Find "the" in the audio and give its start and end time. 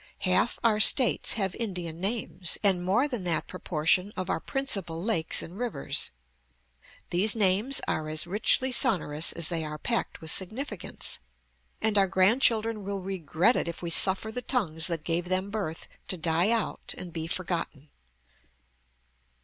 14.31-14.41